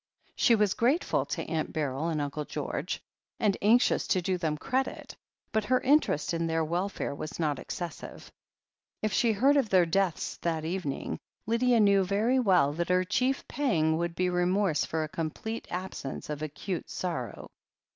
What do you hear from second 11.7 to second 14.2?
knew very well that her chief pang would